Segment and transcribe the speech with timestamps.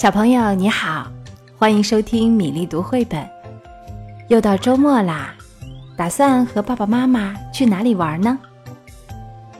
[0.00, 1.12] 小朋友你好，
[1.58, 3.28] 欢迎收听米粒读绘本。
[4.28, 5.34] 又到周末啦，
[5.94, 8.38] 打算和爸爸妈妈去哪里玩呢？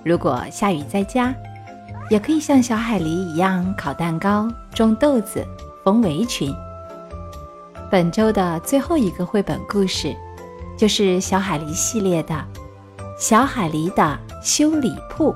[0.02, 1.34] 如果下雨在家，
[2.08, 5.46] 也可以像小海狸一样烤蛋糕、种豆子、
[5.84, 6.50] 缝围裙。
[7.90, 10.16] 本周的最后一个绘本故事，
[10.74, 12.34] 就是小海狸系列的
[13.18, 15.34] 《小海狸的修理铺》。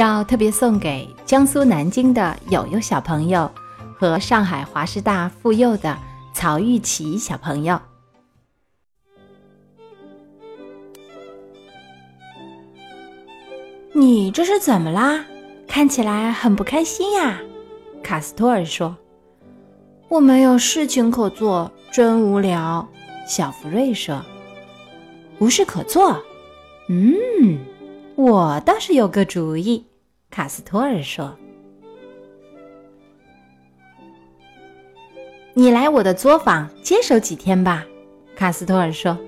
[0.00, 3.50] 要特别送给江苏南京的友友小朋友
[3.98, 5.94] 和上海华师大附幼的
[6.32, 7.78] 曹玉琪小朋友。
[13.92, 15.22] 你这是怎么啦？
[15.68, 17.38] 看起来很不开心呀。
[18.02, 18.96] 卡斯托尔说
[20.08, 22.88] ：“我没有事情可做，真无聊。”
[23.28, 24.24] 小福瑞说
[25.40, 26.18] ：“无事可做？
[26.88, 27.58] 嗯，
[28.14, 29.84] 我倒是有个主意。”
[30.30, 31.36] 卡斯托尔说
[35.54, 37.84] ：“你来我的作坊接手几天吧。”
[38.36, 39.18] 卡斯托尔说：“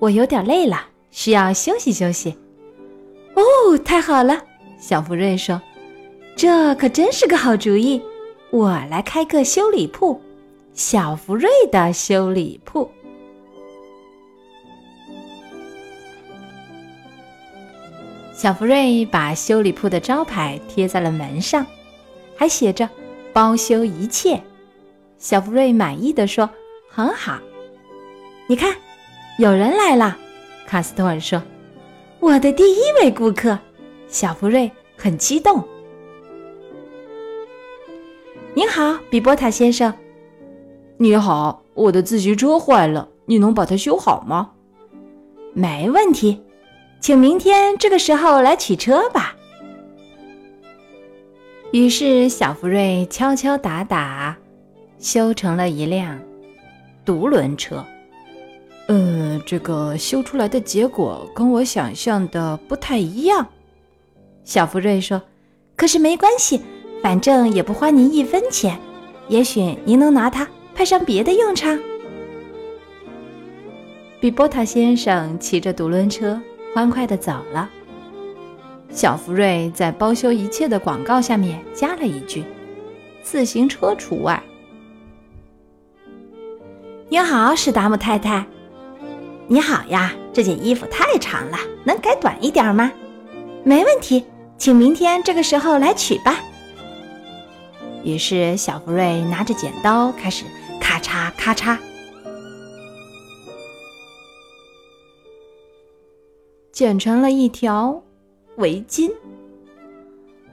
[0.00, 2.36] 我有点累了，需要休息休息。”
[3.36, 4.42] 哦，太好了！
[4.76, 5.62] 小福瑞说
[6.34, 8.02] ：“这可真是个好主意。
[8.50, 10.20] 我来开个修理铺，
[10.72, 12.90] 小福瑞的修理铺。”
[18.34, 21.64] 小福瑞把修理铺的招牌贴在了门上，
[22.36, 22.90] 还写着
[23.32, 24.42] “包修一切”。
[25.18, 26.50] 小福瑞满意的说
[26.90, 27.38] ：“很好。”
[28.48, 28.74] 你看，
[29.38, 30.18] 有人来了。
[30.66, 31.40] 卡斯托尔说
[32.18, 33.56] ：“我的第一位顾客。”
[34.08, 35.62] 小福瑞很激动。
[38.52, 39.94] “您好，比波塔先生。
[40.98, 44.50] ”“你好，我的自行车坏了，你能把它修好吗
[45.54, 46.42] ？”“没问题。”
[47.04, 49.36] 请明天这个时候来取车吧。
[51.70, 54.34] 于是小福瑞敲敲打打，
[54.98, 56.18] 修成了一辆
[57.04, 57.84] 独轮车。
[58.86, 63.46] 呃，这个修出来的结果跟我想象的不太一样。
[64.42, 65.20] 小福瑞说
[65.76, 66.62] ：“可是没关系，
[67.02, 68.80] 反正也不花您一分钱。
[69.28, 71.78] 也许您能拿它派上别的用场。”
[74.18, 76.40] 比波塔先生骑着独轮车。
[76.74, 77.70] 欢快地走了。
[78.90, 82.44] 小福瑞在包修一切的广告下面加了一句
[83.22, 84.42] ：“自行车除外。”
[87.08, 88.44] 你好，史达姆太太。
[89.46, 92.90] 你好呀，这件衣服太长了，能改短一点吗？
[93.62, 94.24] 没问题，
[94.58, 96.40] 请明天这个时候来取吧。
[98.02, 100.44] 于是小福瑞拿着剪刀开始
[100.80, 101.78] 咔嚓咔嚓。
[106.74, 108.02] 剪成了一条
[108.56, 109.08] 围巾。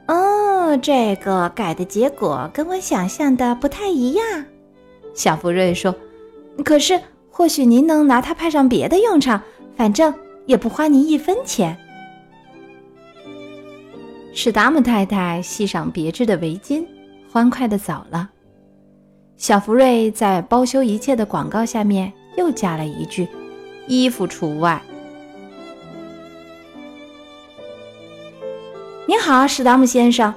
[0.08, 4.46] 哦，这个改的结果跟我想象的不太一样。
[5.16, 5.96] 小福瑞说
[6.64, 7.02] ：“可是，
[7.32, 9.42] 或许您能拿它派上别的用场，
[9.76, 10.14] 反正
[10.46, 11.76] 也不花您一分钱。”
[14.32, 16.86] 史达姆太太系上别致的围巾，
[17.32, 18.30] 欢快的走了。
[19.38, 23.28] 小福瑞在包修一切的广告下面又加了一句
[23.90, 24.80] ：“衣服除外。”
[29.12, 30.34] 你好，史达姆先生。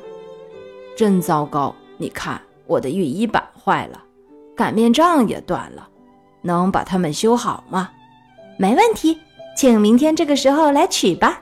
[0.96, 1.72] 真糟糕！
[1.96, 4.02] 你看，我的熨衣板坏了，
[4.56, 5.88] 擀面杖也断了，
[6.42, 7.92] 能把它们修好吗？
[8.58, 9.16] 没问题，
[9.56, 11.40] 请明天这个时候来取吧。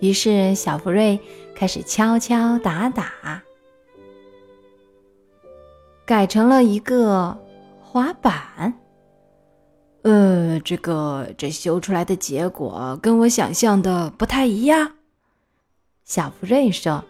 [0.00, 1.20] 于是小福瑞
[1.54, 3.42] 开始敲敲打打，
[6.06, 7.36] 改成了一个
[7.82, 8.79] 滑板。
[10.10, 14.94] 呃，这个这修出来的结果跟我想象的不太一样。
[16.04, 17.04] 小福瑞说：“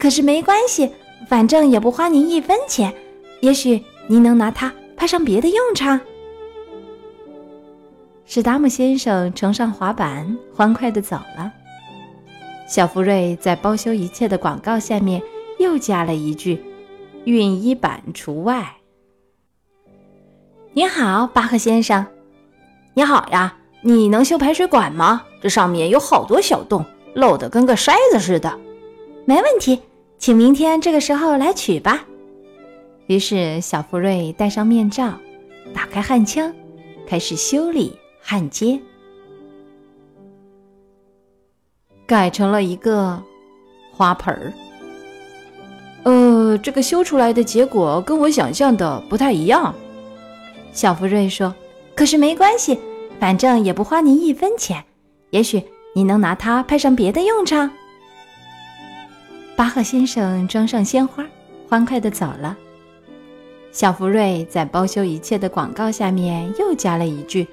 [0.00, 0.90] 可是没关系，
[1.28, 2.94] 反正也不花您一分钱。
[3.42, 6.00] 也许您能拿它派上别的用场。”
[8.24, 11.52] 史达姆先生乘上滑板，欢快的走了。
[12.66, 15.22] 小福瑞在包修一切的广告下面
[15.58, 16.64] 又加了一句
[17.26, 18.76] ：“熨衣板除外。”
[20.72, 22.06] 您好，巴赫先生。
[22.94, 25.22] 你好呀，你能修排水管吗？
[25.40, 26.84] 这上面有好多小洞，
[27.14, 28.58] 漏得跟个筛子似的。
[29.24, 29.80] 没问题，
[30.18, 32.04] 请明天这个时候来取吧。
[33.06, 35.14] 于是小福瑞戴上面罩，
[35.72, 36.52] 打开焊枪，
[37.06, 38.78] 开始修理焊接，
[42.06, 43.22] 改成了一个
[43.90, 44.52] 花盆儿。
[46.02, 49.74] 呃，这个修出来的结果跟我想象的不太一样。
[50.72, 51.54] 小福瑞说
[51.94, 52.78] ：“可是没关系，
[53.20, 54.82] 反正也不花您一分钱。
[55.30, 55.62] 也许
[55.94, 57.70] 您能拿它派上别的用场。”
[59.56, 61.24] 巴赫先生装上鲜花，
[61.68, 62.56] 欢快地走了。
[63.70, 67.46] 小福瑞在包修一切的广告下面又加了一句：“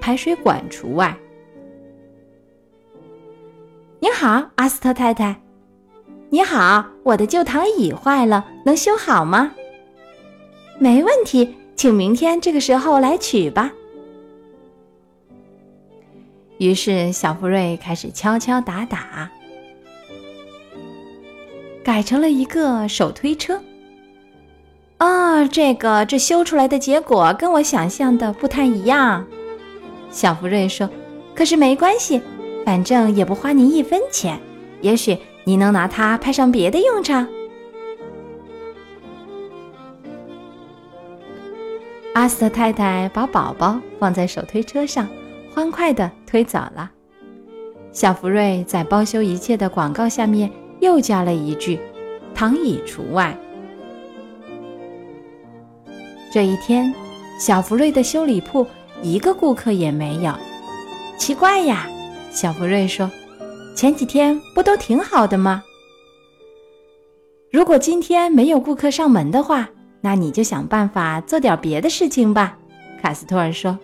[0.00, 1.16] 排水管除外。”
[4.00, 5.40] 你好，阿斯特太太。
[6.30, 9.52] 你好，我的旧躺椅坏了，能修好吗？
[10.78, 13.70] 没问题，请明天这个时候来取吧。
[16.58, 19.30] 于是小福瑞开始敲敲打打，
[21.84, 23.62] 改成了一个手推车。
[24.96, 29.24] 啊，这个这修出来的结果跟我想象的不太一样。
[30.10, 30.90] 小福瑞说
[31.32, 32.20] ：“可是没关系。”
[32.66, 34.40] 反正也不花您一分钱，
[34.80, 37.28] 也许你能拿它派上别的用场。
[42.18, 45.08] 阿斯特太太把宝宝放在手推车上，
[45.54, 46.90] 欢快地推走了。
[47.92, 50.50] 小福瑞在包修一切的广告下面
[50.80, 51.78] 又加了一句
[52.34, 53.38] ：“躺椅除外。”
[56.32, 56.92] 这一天，
[57.38, 58.66] 小福瑞的修理铺
[59.00, 60.34] 一个顾客也没有，
[61.20, 61.86] 奇怪呀！
[62.32, 63.08] 小福瑞说
[63.76, 65.62] ：“前几天不都挺好的吗？
[67.52, 69.70] 如果今天没有顾客上门的话，
[70.00, 72.56] 那你就想办法做点别的事情吧。”
[73.02, 73.78] 卡斯托尔说，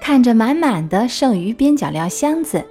[0.00, 2.64] 看着满满的剩余边角料箱子，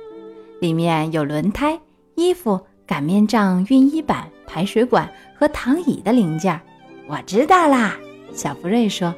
[0.62, 1.79] 里面有轮胎、
[2.15, 6.59] 衣服、擀面杖、熨衣板、排水管和躺椅的零件。
[7.07, 7.97] 我知道啦，
[8.33, 9.13] 小福瑞说：“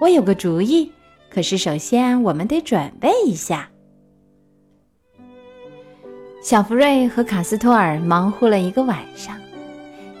[0.00, 0.90] 我有个主意，
[1.30, 3.68] 可是首先我们得准备一下。”
[6.42, 9.36] 小福瑞和卡斯托尔忙活了一个晚上。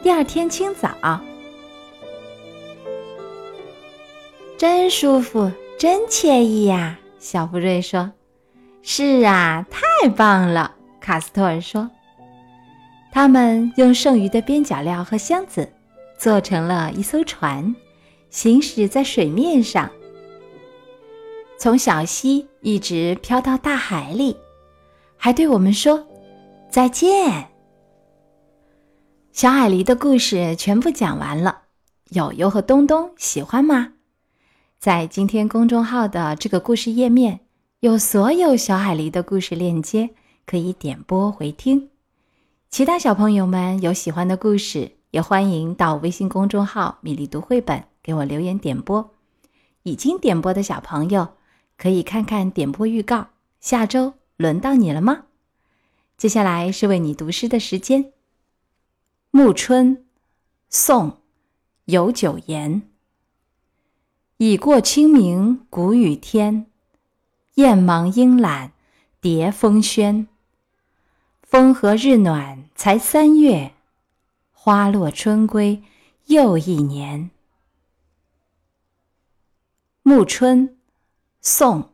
[0.02, 1.20] 第二天清早，
[4.66, 6.98] 真舒服，真惬意呀！
[7.18, 8.10] 小福瑞说
[8.80, 11.90] ：“是啊，太棒了！”卡斯托尔说
[13.12, 15.70] ：“他们用剩余的边角料和箱子
[16.16, 17.76] 做成了一艘船，
[18.30, 19.90] 行驶在水面上，
[21.58, 24.34] 从小溪一直飘到大海里，
[25.18, 26.06] 还对我们说。”
[26.72, 27.50] 再见，
[29.30, 31.64] 小海狸的故事全部讲完了。
[32.12, 33.90] 友友和东东喜欢吗？
[34.84, 37.40] 在今天公众号的这个故事页面
[37.80, 40.10] 有所有小海狸的故事链接，
[40.44, 41.88] 可以点播回听。
[42.68, 49.10] 其他小朋友们有喜欢的故事，也欢迎到微信公众号“米粒读绘本”给我留言点播。
[49.84, 51.28] 已经点播的小朋友
[51.78, 53.28] 可以看看点播预告，
[53.60, 55.22] 下周轮到你了吗？
[56.18, 58.04] 接下来是为你读诗的时间。
[59.30, 59.96] 《暮春》，
[60.68, 61.10] 宋·
[61.86, 62.82] 尤九言。
[64.46, 66.66] 已过清明谷雨天，
[67.54, 68.72] 雁忙莺懒
[69.18, 70.26] 蝶风喧。
[71.40, 73.72] 风和日暖才三月，
[74.52, 75.82] 花落春归
[76.26, 77.22] 又一年。
[80.02, 80.68] 《暮春》，
[81.40, 81.82] 宋·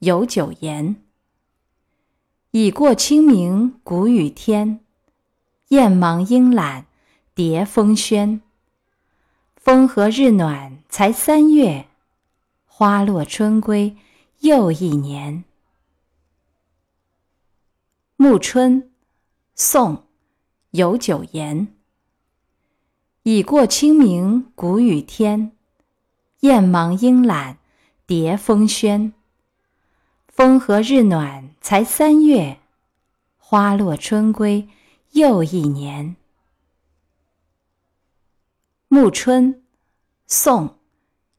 [0.00, 0.96] 尤九言。
[2.50, 4.80] 已过清明谷雨天，
[5.68, 6.86] 雁忙莺懒
[7.32, 8.40] 蝶风喧。
[9.66, 11.88] 风和日暖才三月，
[12.66, 13.96] 花落春归
[14.38, 15.38] 又一年。
[18.14, 18.82] 《暮春》
[19.56, 19.96] 宋·
[20.70, 21.66] 尤九言。
[23.24, 25.50] 已过清明谷雨天，
[26.42, 27.58] 雁忙莺懒
[28.06, 29.10] 蝶风喧。
[30.28, 32.60] 风和日暖才三月，
[33.36, 34.68] 花落春归
[35.10, 36.10] 又一年。
[38.96, 39.54] 《暮春》
[40.26, 40.68] 宋·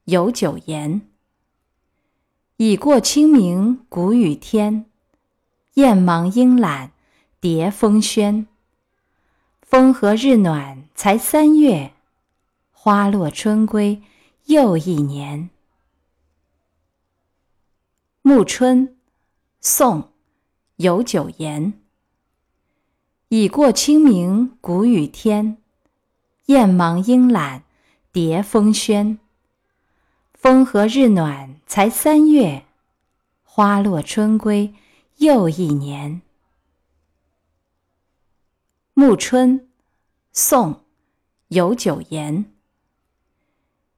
[0.04, 1.10] 尤九言。
[2.56, 4.86] 已过清明谷雨天，
[5.74, 6.92] 雁忙莺懒
[7.40, 8.46] 蝶风喧。
[9.60, 11.94] 风和日暖才三月，
[12.70, 14.04] 花落春归
[14.44, 15.40] 又一年。
[18.22, 18.86] 《暮春》
[19.60, 20.02] 宋·
[20.76, 21.72] 尤九言。
[23.30, 25.60] 已过清明谷雨天，
[26.48, 27.64] 雁忙莺懒
[28.10, 29.18] 蝶风喧。
[30.32, 32.64] 风和日暖才三月，
[33.42, 34.72] 花落春归
[35.18, 36.12] 又一年。
[38.94, 39.60] 《暮春》
[40.32, 40.72] 宋·
[41.48, 42.46] 尤九言。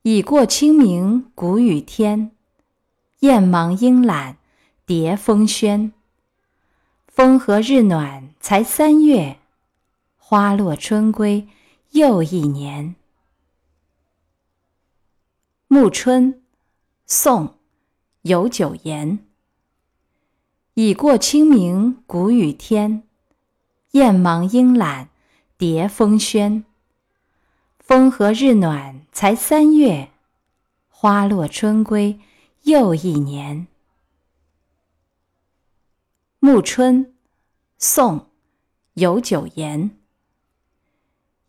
[0.02, 2.32] 已过清明谷雨天。
[3.20, 4.38] 雁忙莺懒
[4.84, 5.92] 蝶风喧。
[7.06, 9.38] 风和日暖才三月，
[10.16, 11.46] 花落春归
[11.90, 12.94] 又一年。
[15.66, 16.34] 《暮春》
[17.04, 17.48] 宋·
[18.22, 19.26] 尤九言。
[20.74, 23.02] 已过清明谷雨天，
[23.90, 25.10] 雁忙莺懒
[25.58, 26.64] 蝶风轩。
[27.78, 30.12] 风和日暖才三月，
[30.88, 32.20] 花落春归
[32.62, 33.66] 又一年。
[36.38, 37.14] 暮春，
[37.78, 38.20] 宋·
[38.94, 39.99] 有九言。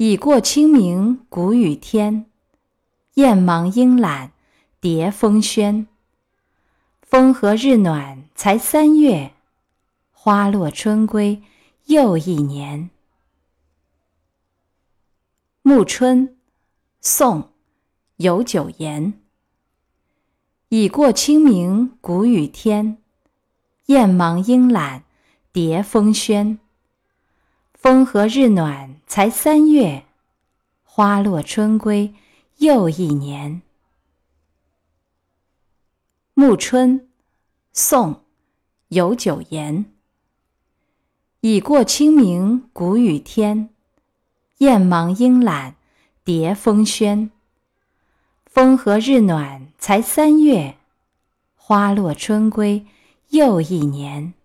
[0.03, 2.25] 已过清明谷雨天，
[3.13, 4.31] 雁忙莺懒
[4.79, 5.85] 蝶风轩。
[7.03, 9.33] 风和日暖才三月，
[10.11, 11.43] 花落春归
[11.85, 12.89] 又一年。
[15.61, 16.35] 暮春，
[16.99, 17.43] 宋·
[18.15, 19.13] 有九言。
[20.69, 22.97] 已过清明谷雨天。
[23.85, 25.03] 雁忙莺懒
[25.51, 26.57] 蝶风轩。
[27.81, 30.05] 风和日暖才三月，
[30.83, 32.13] 花落春归
[32.57, 33.63] 又一年。
[36.35, 37.07] 暮春，
[37.73, 38.13] 宋·
[38.89, 39.85] 有九言。
[41.39, 43.71] 已过清明谷雨天。
[44.59, 45.75] 雁忙莺懒
[46.23, 47.31] 蝶风轩。
[48.45, 50.77] 风和日暖才三月，
[51.55, 52.85] 花落春归。
[53.29, 54.35] 又一年。